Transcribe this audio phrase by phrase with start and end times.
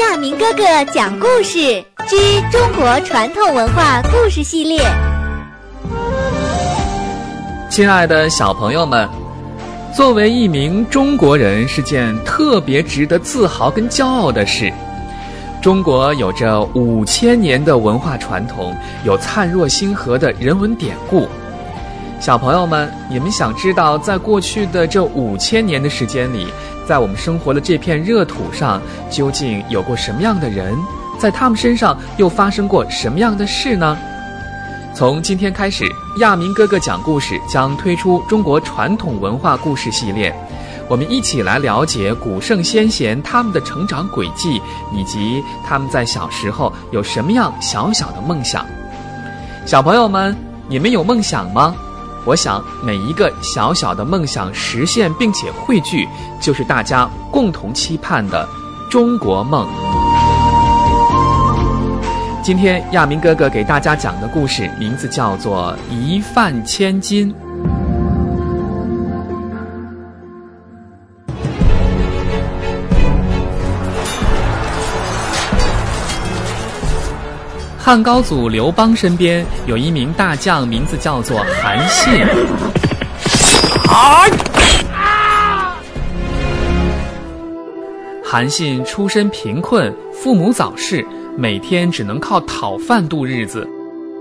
[0.00, 0.62] 亚明哥哥
[0.94, 2.16] 讲故事之
[2.50, 4.80] 中国传统文化故事系列。
[7.68, 9.06] 亲爱的小朋友们，
[9.94, 14.72] 作为一名中国人是件特别值得自豪跟骄傲的事。
[15.60, 18.74] 中国有着五千年的文化传统，
[19.04, 21.28] 有灿若星河的人文典故。
[22.20, 26.46] 小朋友们，你们想知道，在过去的这五千年的时间里，
[26.86, 28.78] 在我们生活的这片热土上，
[29.08, 30.76] 究竟有过什么样的人？
[31.18, 33.96] 在他们身上又发生过什么样的事呢？
[34.94, 35.86] 从今天开始，
[36.18, 40.34] 亚明哥哥讲故事将推出中国传统文化故事系列。
[40.90, 44.60] 我们一起来了解古圣先贤他们的成长轨迹，
[44.92, 48.66] 以及他们在小时候有什么样小小的梦想。
[49.64, 50.36] 小朋友们，
[50.68, 51.74] 你们有梦想吗？
[52.24, 56.06] 我想每一个小小的梦想实现并且汇聚，
[56.40, 58.46] 就是大家共同期盼的
[58.90, 59.66] 中国梦。
[62.42, 67.32] 今天亚明哥哥给大家讲的故事名字叫做《一饭千金》。
[77.90, 82.24] 汉高祖刘邦身边有一名大将，名字叫做韩信。
[88.24, 91.04] 韩信出身贫困，父母早逝，
[91.36, 93.68] 每天只能靠讨饭度日子。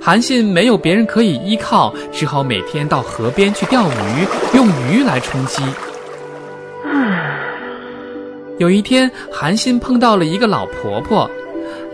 [0.00, 5.64] 韩信没有别人可以依靠，只好每天到河边去钓鱼，用鱼来充饥。
[8.58, 11.28] 有一天，韩信碰到了一个老婆婆。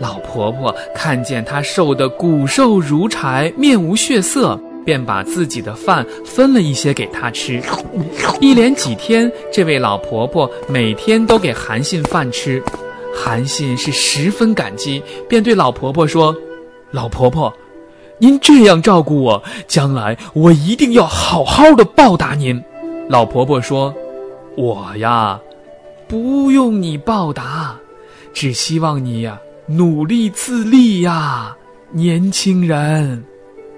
[0.03, 7.63] 老婆婆看见他瘦得骨瘦如柴、面无血色，便把自己的饭分了一些给他吃。
[8.41, 12.61] 一连几天，这位老婆婆每天都给韩信饭吃。
[13.15, 16.35] 韩信是十分感激，便对老婆婆说
[16.91, 17.53] ：“老婆婆，
[18.17, 22.61] 您这样照顾我，将来我一定要好好的报答您。”
[23.07, 23.93] 老婆婆说
[24.57, 25.39] ：“我呀，
[26.09, 27.79] 不用你报答，
[28.33, 29.39] 只希望你呀。”
[29.75, 31.55] 努力自立呀，
[31.91, 33.23] 年轻人！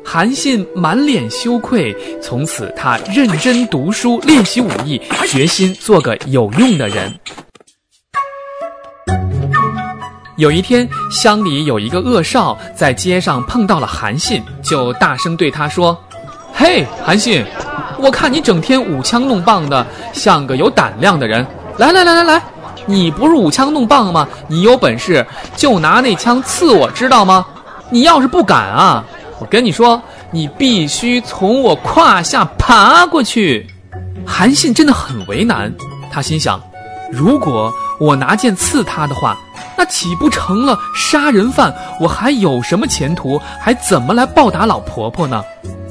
[0.03, 7.17] 韩信满脸羞愧，从此他认真读书，练习武艺，决心做个有用的人。
[10.35, 15.97] 有一天，乡里有一个恶少在街上碰到了韩信，就大声对他说
[16.53, 17.41] ：“嘿，韩信，
[17.99, 21.47] 我看你整天舞枪弄棒的，像个有胆量的人。
[21.77, 22.43] 来来来来来。”
[22.85, 24.27] 你不是舞枪弄棒吗？
[24.47, 25.25] 你有本事
[25.55, 27.45] 就拿那枪刺我，知道吗？
[27.89, 29.03] 你要是不敢啊，
[29.39, 33.67] 我跟你说，你必须从我胯下爬过去。
[34.25, 35.71] 韩信真的很为难，
[36.11, 36.61] 他心想：
[37.11, 39.37] 如果我拿剑刺他的话，
[39.77, 41.73] 那岂不成了杀人犯？
[41.99, 43.39] 我还有什么前途？
[43.59, 45.43] 还怎么来报答老婆婆呢？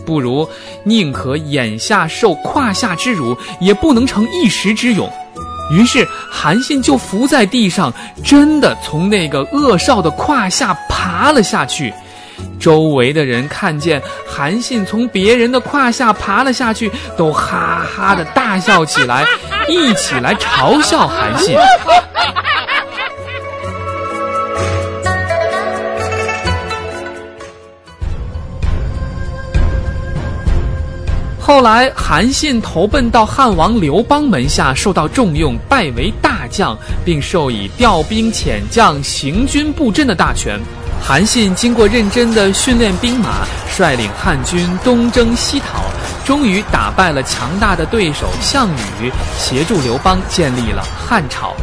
[0.05, 0.47] 不如
[0.83, 5.11] 宁可眼下受胯下之辱，也不能成一时之勇。
[5.71, 7.93] 于是韩信就伏在地上，
[8.25, 11.93] 真的从那个恶少的胯下爬了下去。
[12.59, 19.25] 周围的人看见韩信从别人的胯下爬了下去，都哈哈的大笑起来，
[19.69, 21.57] 一起来嘲笑韩信。
[31.47, 36.75] 后来，韩信投奔到汉王刘邦门下，受到重用，拜为大将，
[37.05, 40.59] 并授以调兵遣将、行军布阵的大权。
[41.03, 45.84] 韩信经过认真的训练兵马，率领汉军东征西讨，
[46.25, 48.66] 终于打败了强大的对手项
[49.03, 51.54] 羽，协助刘邦建立了汉朝。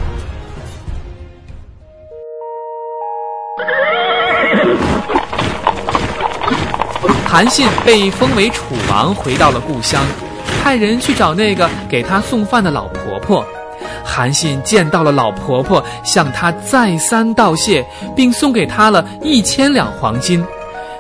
[7.32, 10.04] 韩信被封为楚王，回到了故乡，
[10.62, 13.46] 派人去找那个给他送饭的老婆婆。
[14.04, 17.86] 韩信见到了老婆婆，向她再三道谢，
[18.18, 20.46] 并送给她了一千两黄金。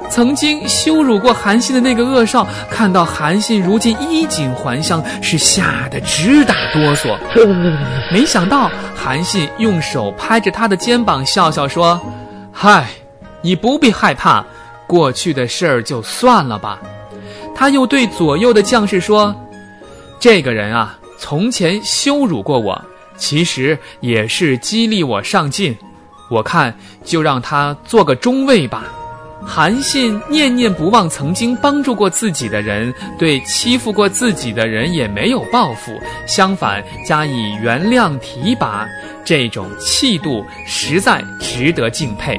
[0.09, 7.17] 曾经羞辱过韩信的那个恶少，看到韩信如今衣锦还乡，是吓得直打哆嗦。
[8.09, 11.99] 没想到韩信用手拍着他的肩膀，笑笑说
[12.53, 12.85] ：“嗨，
[13.41, 14.45] 你不必害怕。”
[14.91, 16.77] 过去的事儿就算了吧，
[17.55, 19.33] 他又对左右的将士说
[20.19, 22.83] ：“这个人啊，从前羞辱过我，
[23.15, 25.73] 其实也是激励我上进。
[26.29, 28.83] 我看就让他做个中尉吧。”
[29.47, 35.97] 韩信念念不忘曾经帮助过自己的人，对欺负过自己的人也没有报复，
[36.27, 38.85] 相反加以原谅提拔，
[39.23, 42.37] 这种气度实在值得敬佩。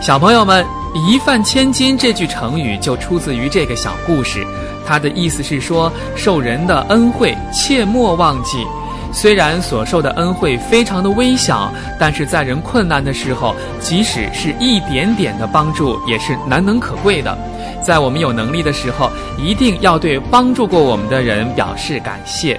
[0.00, 0.64] 小朋友们
[1.06, 4.46] ，“一饭千金”这句成语就出自于这个小故事，
[4.86, 8.66] 它的意思是说，受人的恩惠切莫忘记。
[9.12, 17.36] 虽然所受的恩惠非常的微小，但是在人困难的时候，即使是一点点的帮助，也是难能可贵的。
[17.82, 22.58] 在我们有能力的时候，一定要对帮助过我们的人表示感谢。